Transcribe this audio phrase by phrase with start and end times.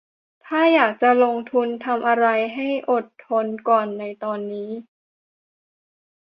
[0.45, 4.69] ถ้าอยากจะลงทุนทำอะไรให้อดทนก่อนในตอนนี้